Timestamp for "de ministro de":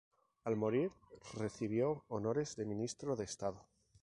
2.55-3.25